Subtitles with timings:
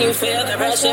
[0.00, 0.88] Can you feel the pressure?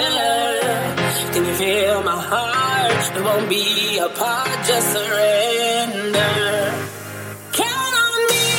[1.32, 3.16] Can you feel my heart?
[3.16, 6.74] It won't be apart, just surrender.
[7.54, 8.50] Count on me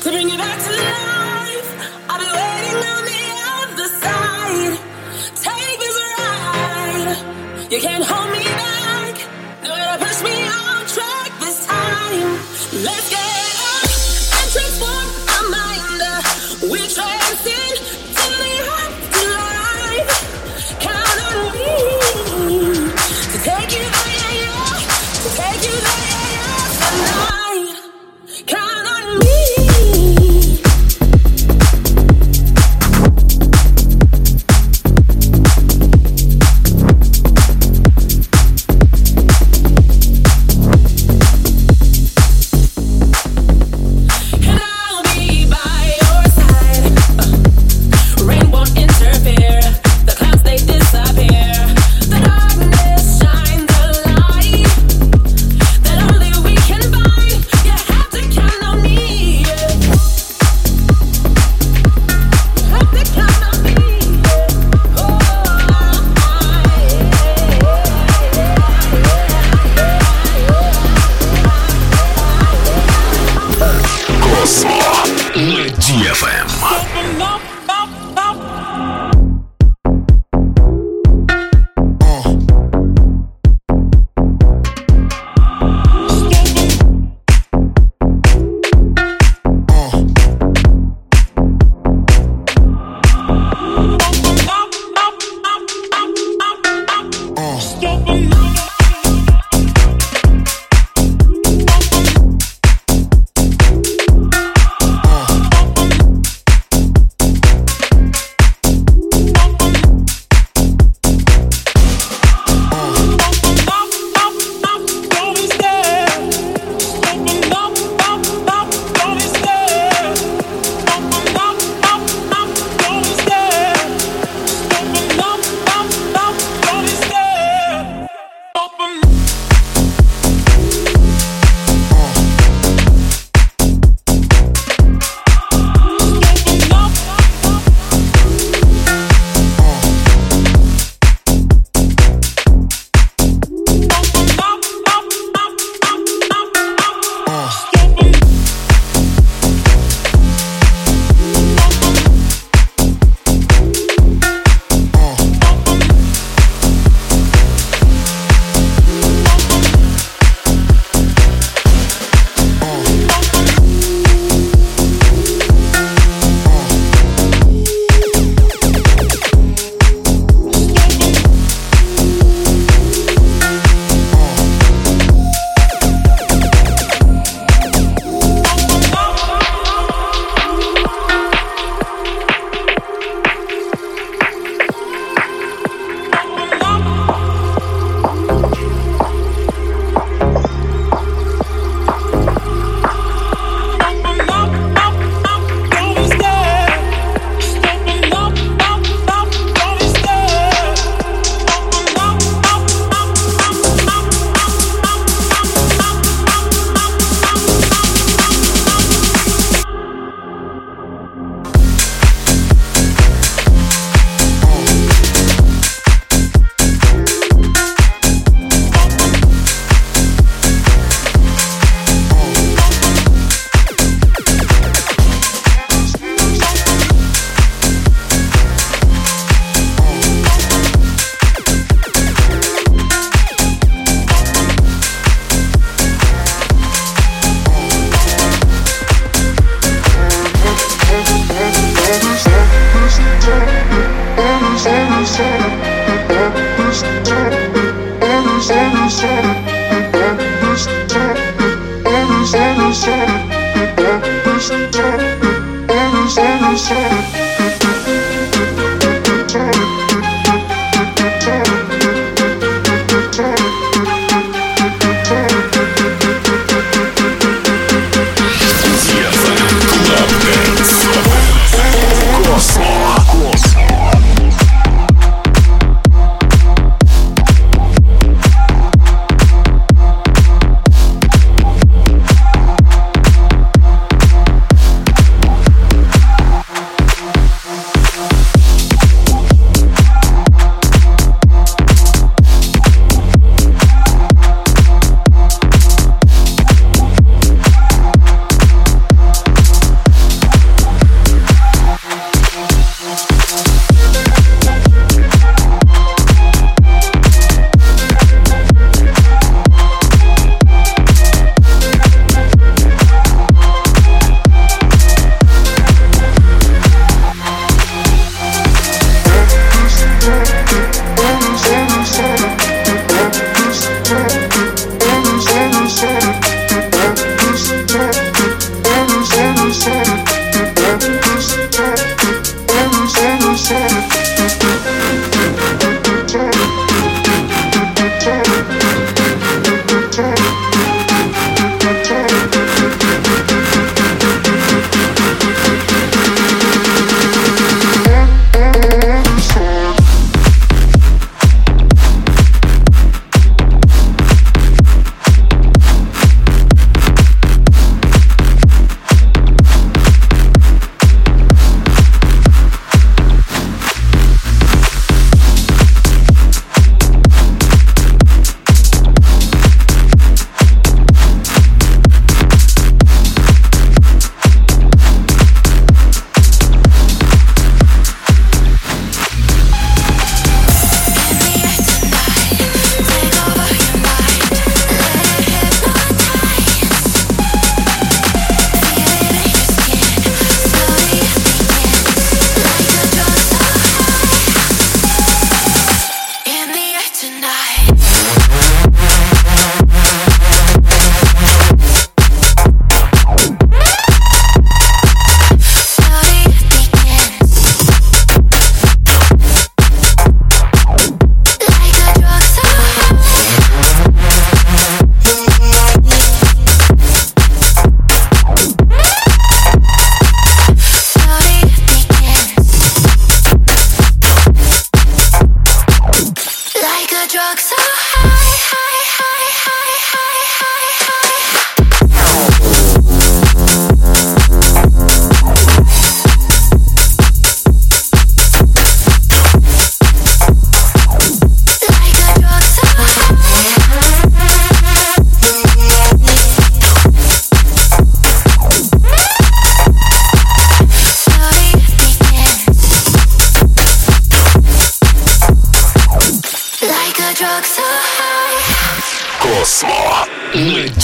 [0.00, 1.68] to bring you back to life.
[2.08, 4.76] I'll be waiting on the other side.
[5.44, 7.16] Take this ride.
[7.70, 8.17] You can't hold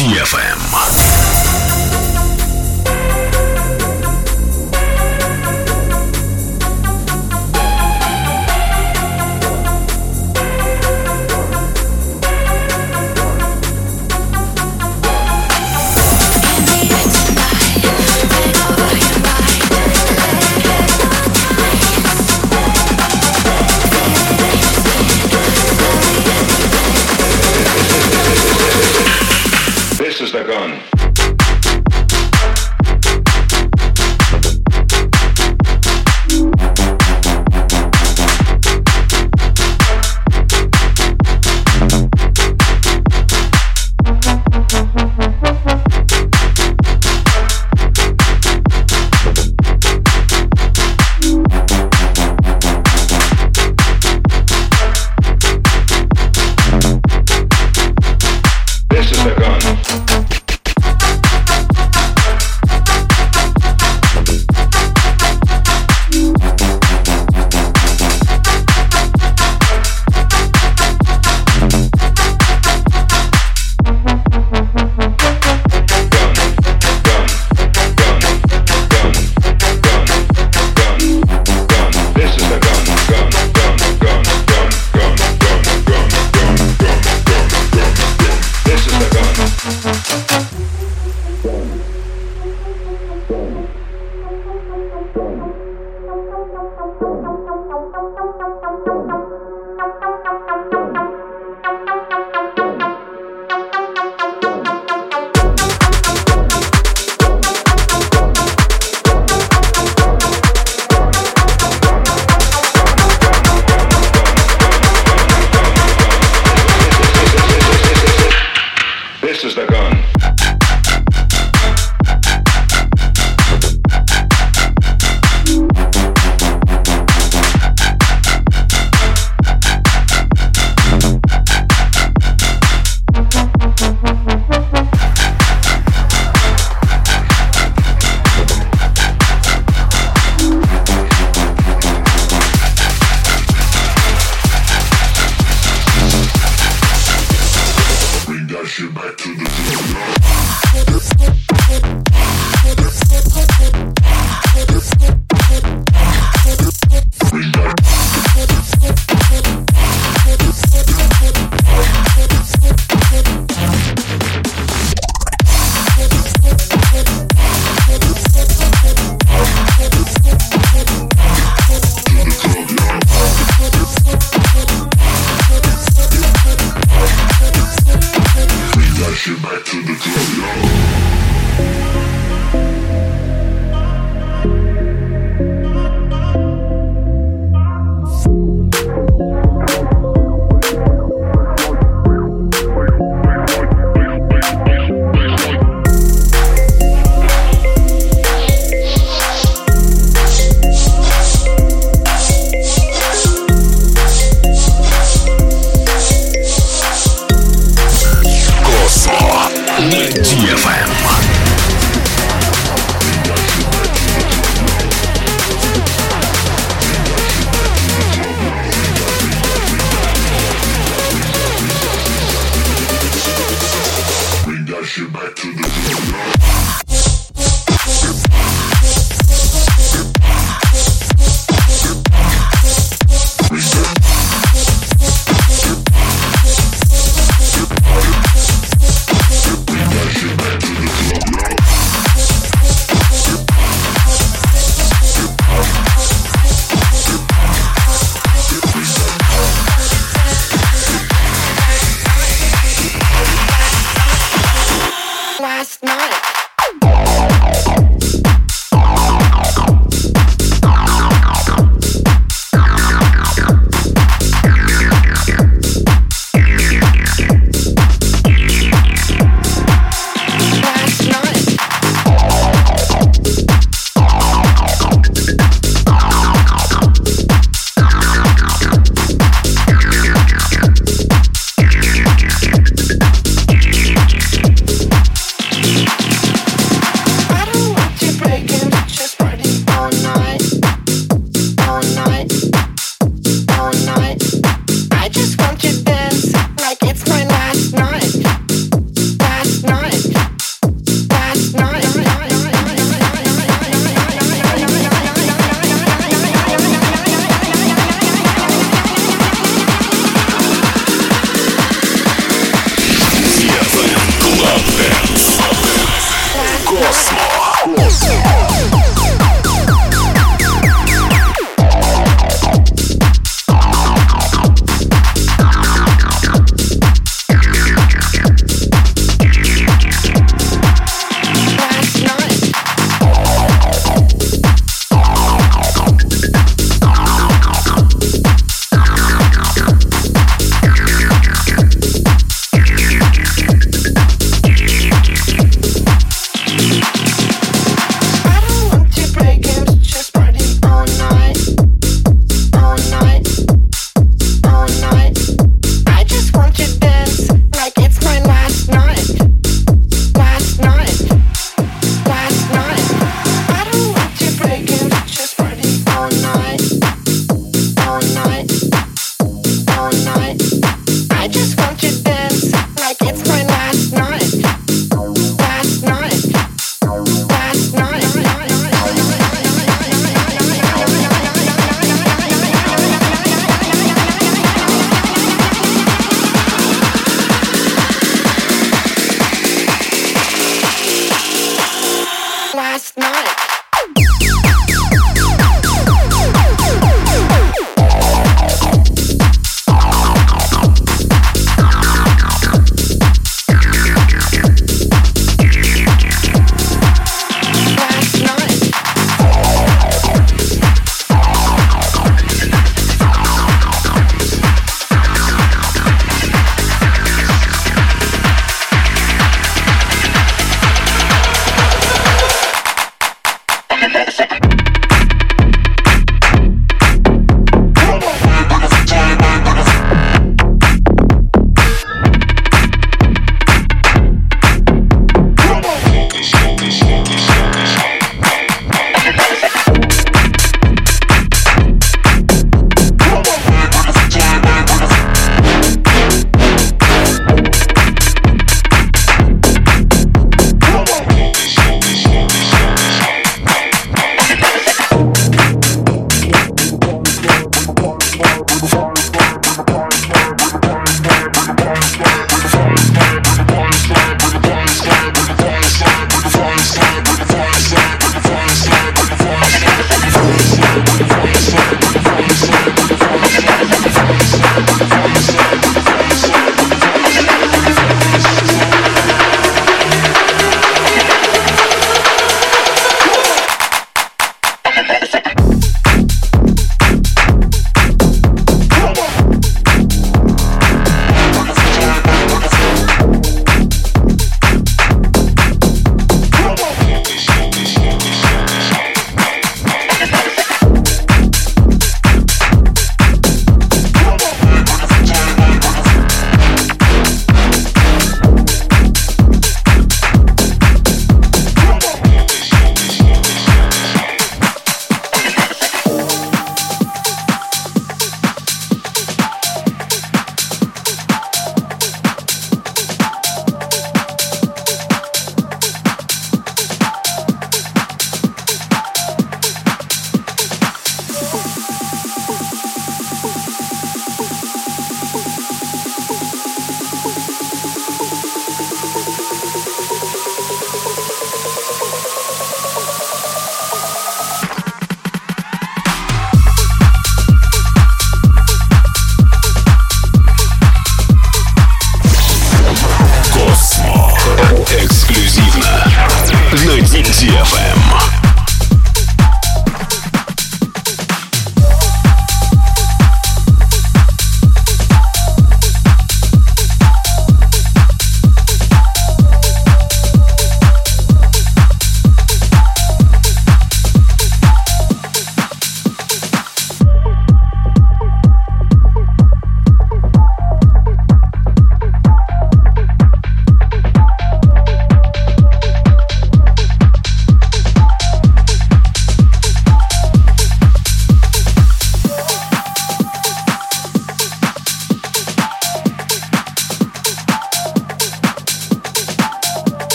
[0.00, 0.99] DFM.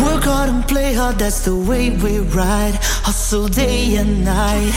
[0.00, 2.76] Work hard and play hard, that's the way we ride.
[3.02, 4.70] Hustle day and night,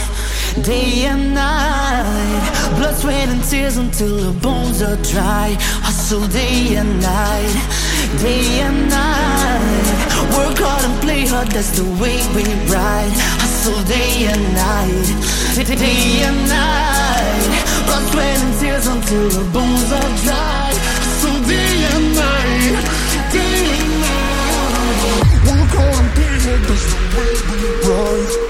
[0.63, 2.73] day and night.
[2.77, 5.55] Blood, sweat, and tears until the bones are dry.
[5.85, 7.53] Hustle day and night,
[8.19, 10.02] day and night.
[10.37, 13.13] Work hard and play hard, that's the way we ride.
[13.41, 15.07] Hustle day and night,
[15.55, 17.43] day and night.
[17.85, 20.69] Blood, sweat, and tears until the bones are dry.
[21.05, 22.75] Hustle day and night,
[23.31, 25.01] day and night.
[25.47, 28.42] Work hard and play hard, that's the way we ride.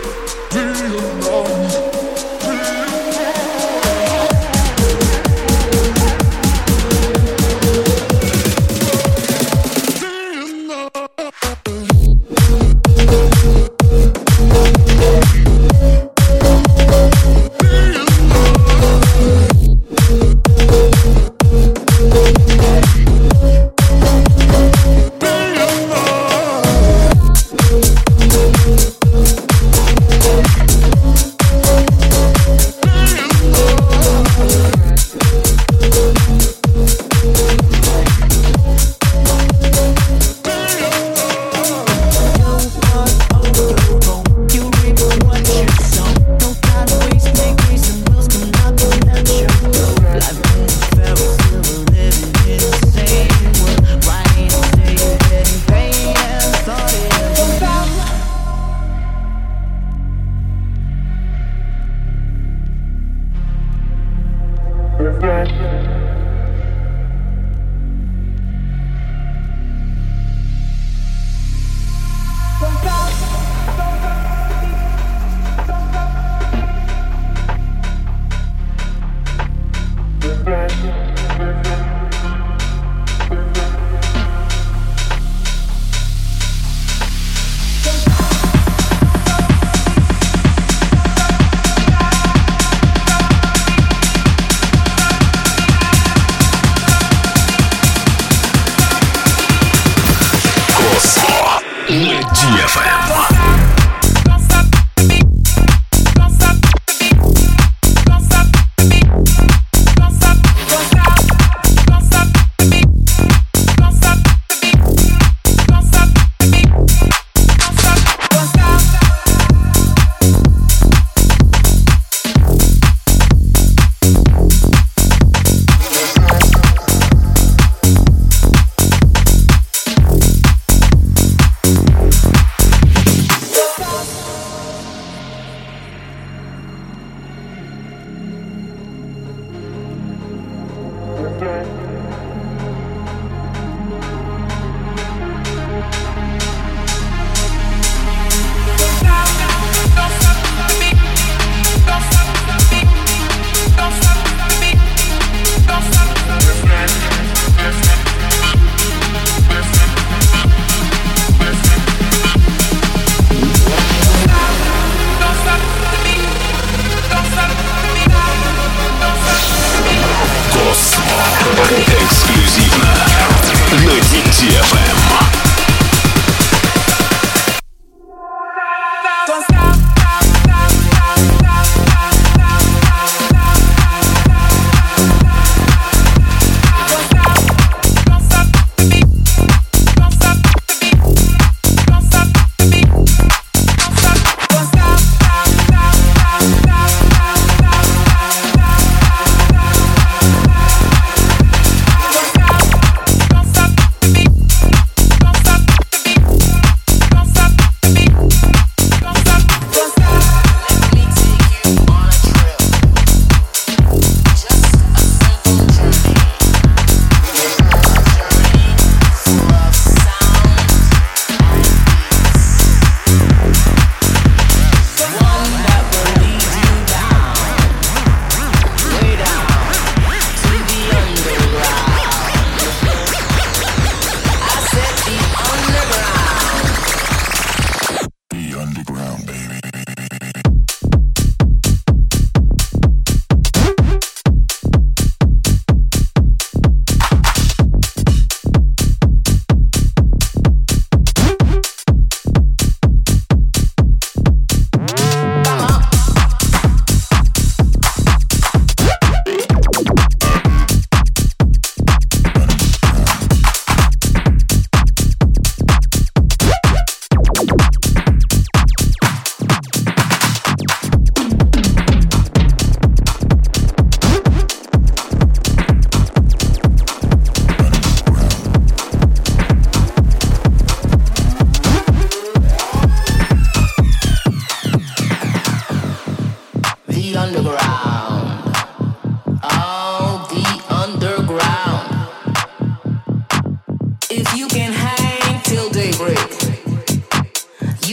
[65.63, 66.02] На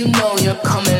[0.00, 0.99] you know you're coming.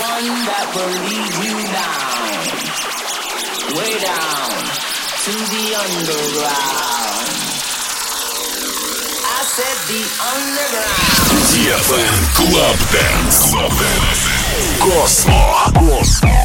[0.00, 2.30] One that will lead you down,
[3.76, 4.50] way down
[5.24, 7.26] to the underground.
[9.26, 11.20] I said the underground.
[11.52, 13.50] DFM Club Dance.
[13.50, 14.22] Club Dance.
[14.80, 15.40] Cosmo.
[15.74, 16.40] Cosmo.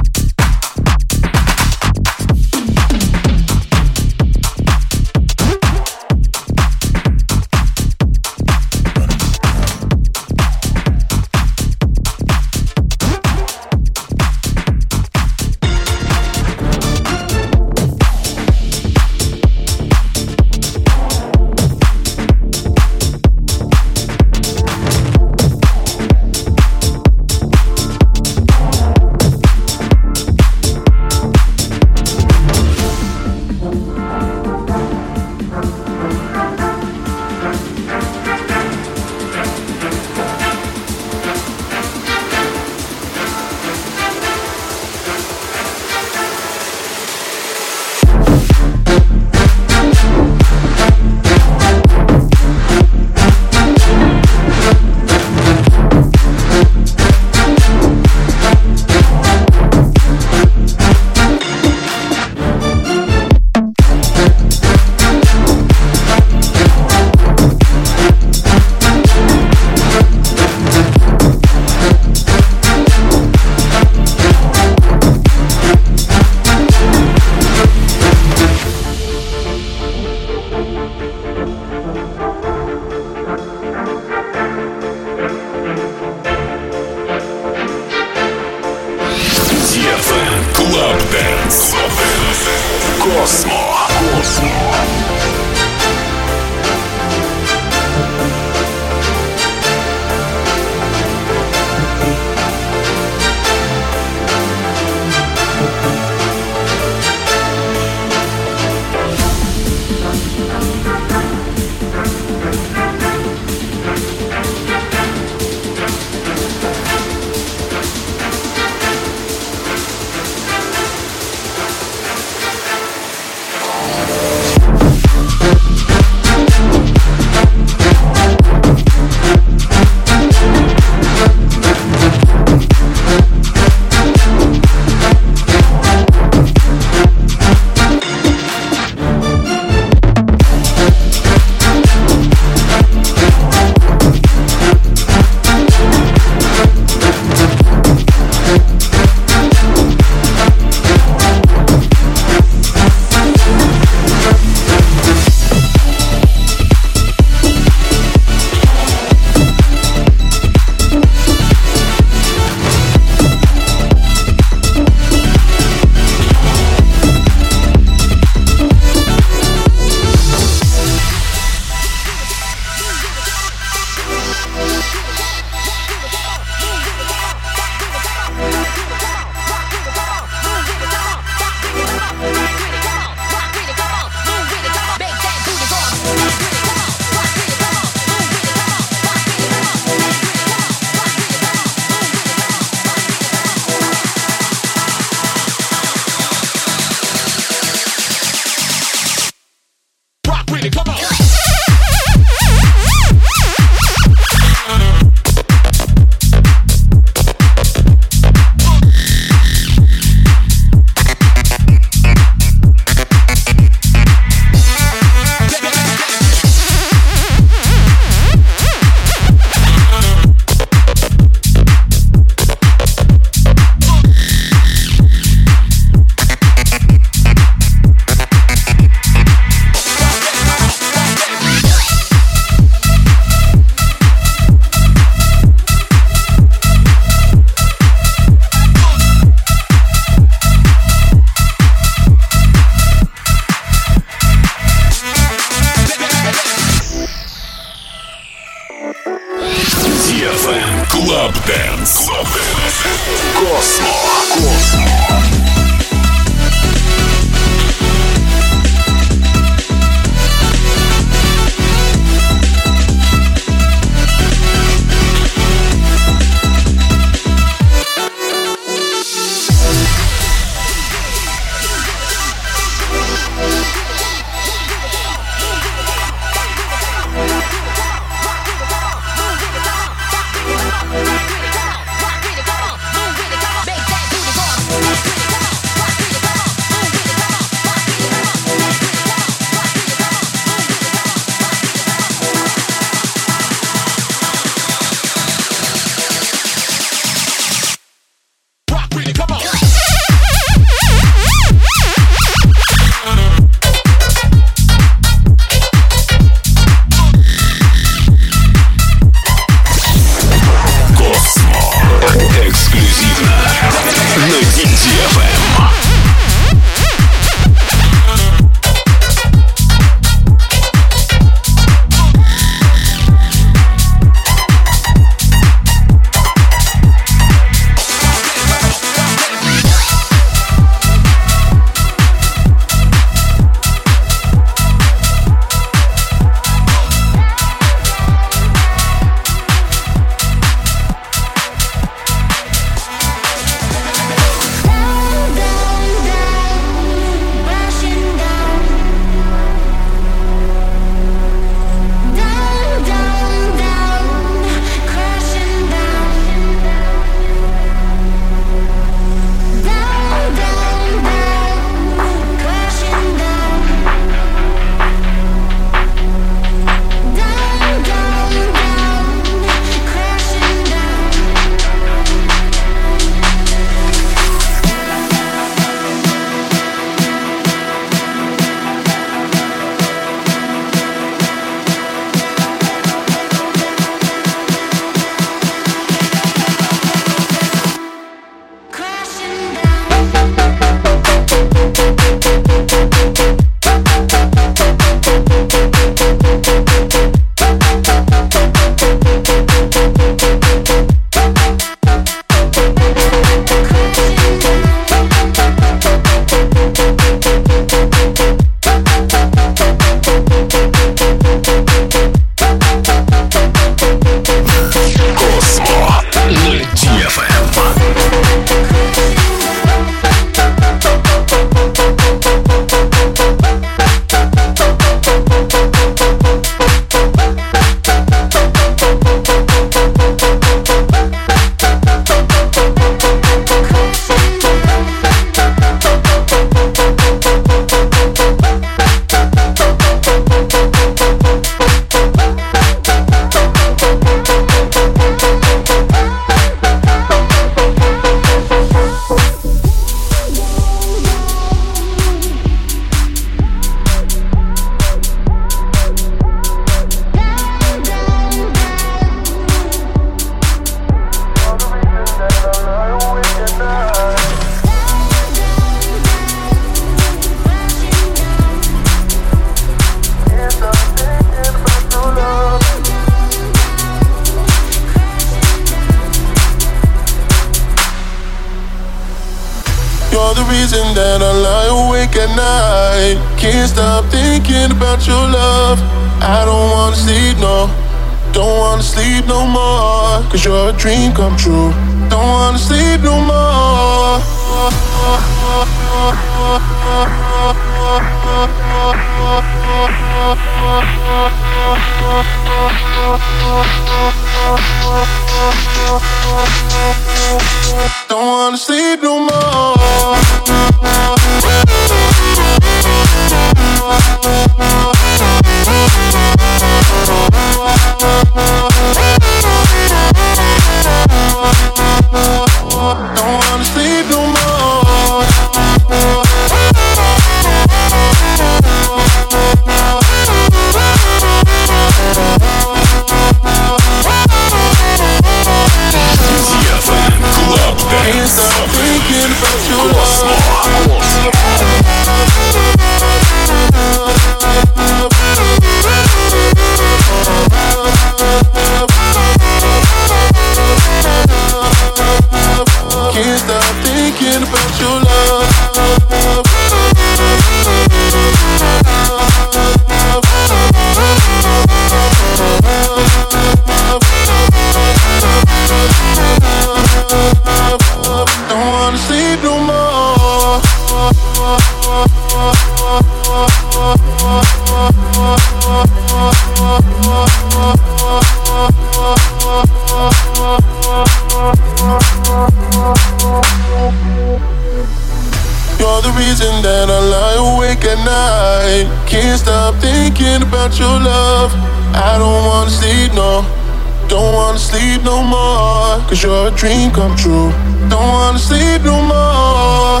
[596.14, 597.50] Cause you're a dream come true.
[597.90, 600.00] Don't wanna sleep no more.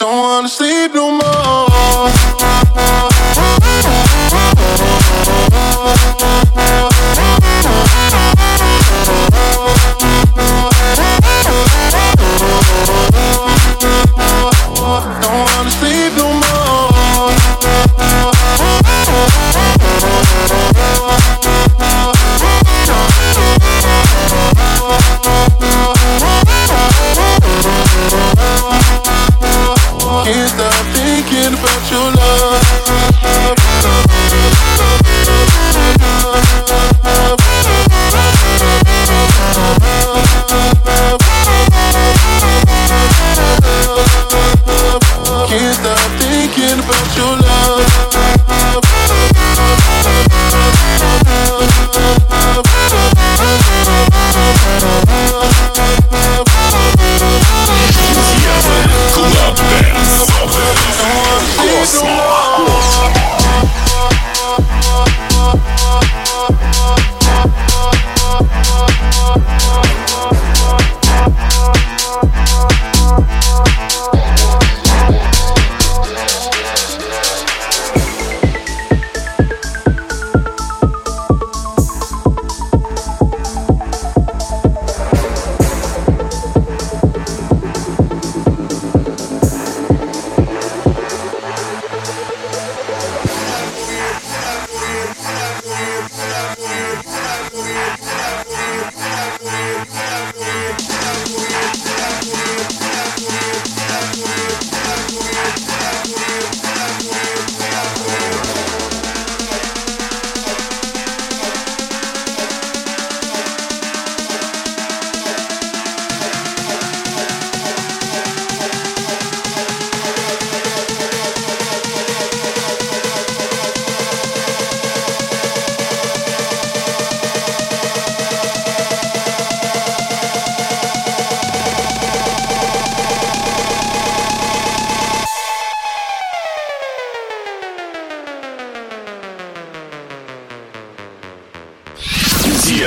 [0.00, 3.09] Don't wanna sleep no more.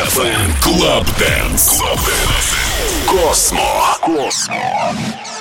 [0.03, 1.79] FM Club Dance.
[1.79, 2.55] Club Dance.
[3.07, 3.97] Космо.
[4.01, 5.32] Космо.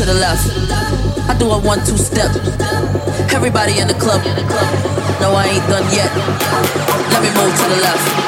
[0.00, 0.48] to the left.
[1.28, 2.30] I do a one two step.
[3.34, 4.24] Everybody in the club.
[5.20, 6.10] No, I ain't done yet.
[7.12, 8.19] Let me move to the left.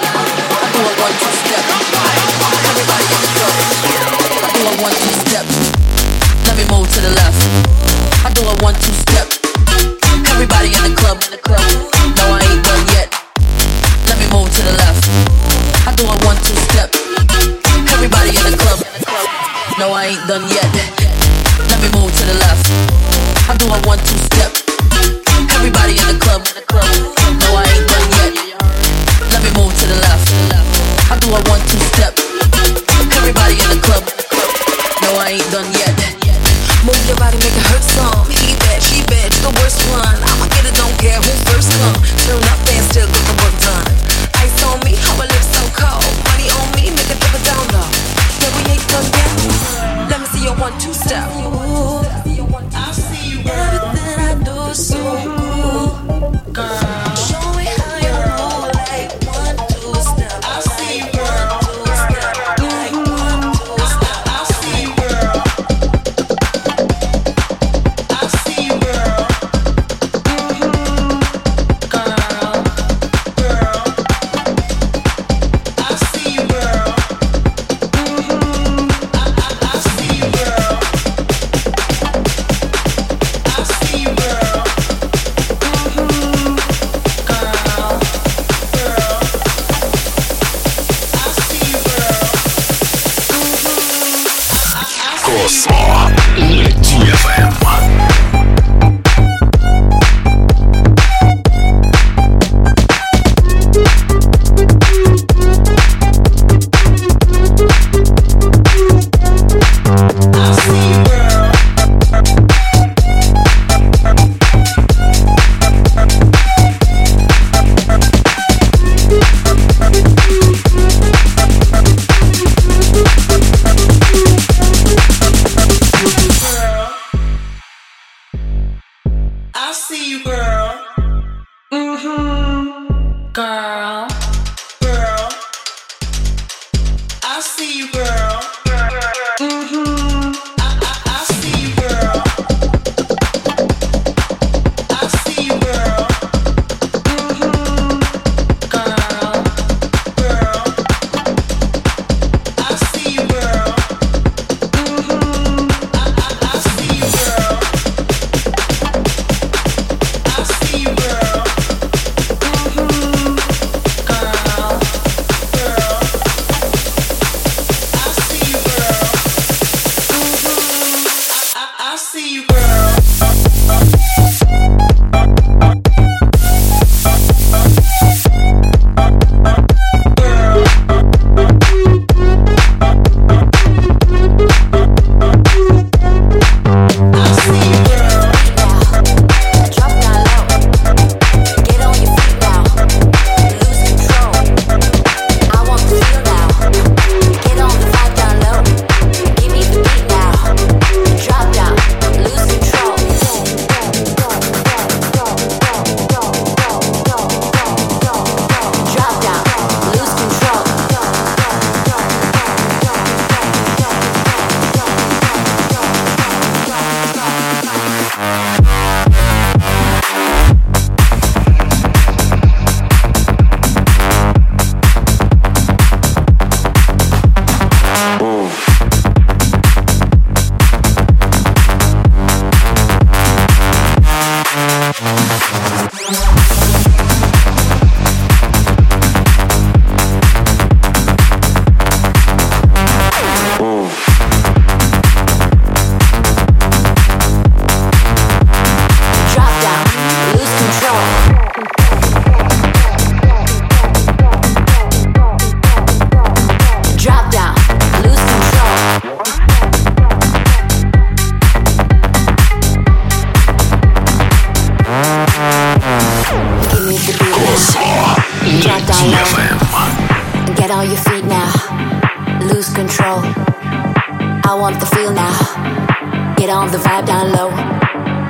[274.78, 276.34] the feel now.
[276.36, 277.50] Get on the vibe down low.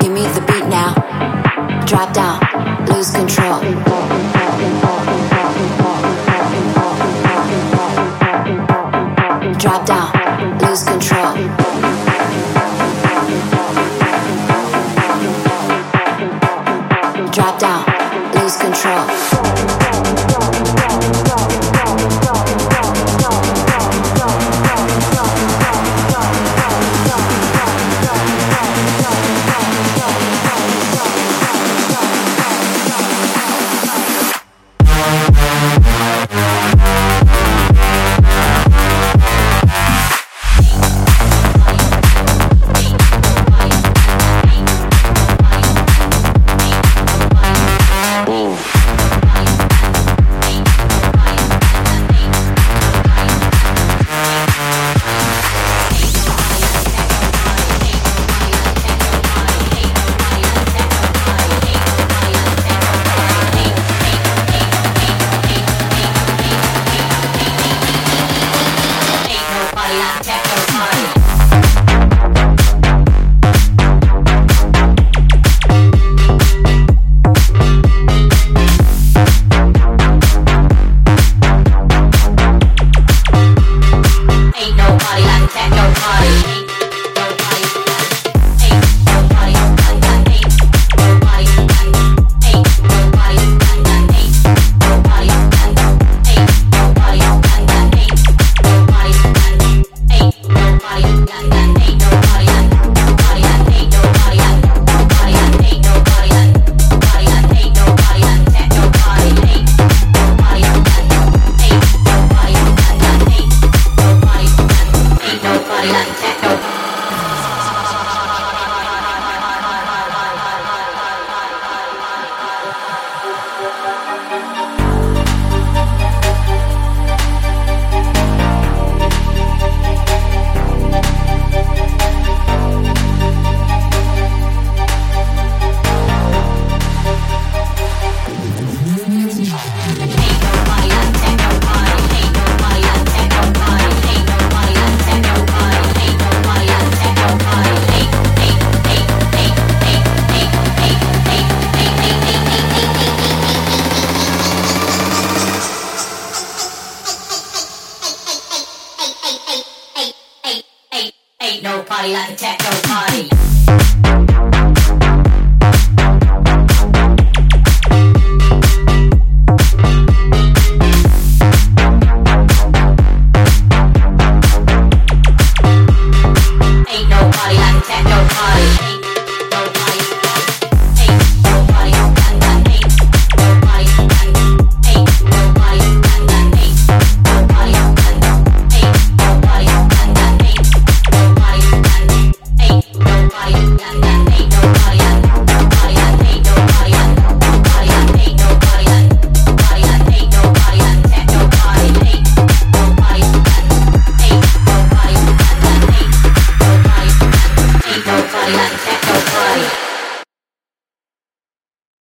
[0.00, 0.94] Give me the beat now.
[1.86, 2.40] Drop down,
[2.86, 3.60] lose control.
[9.58, 10.11] Drop down.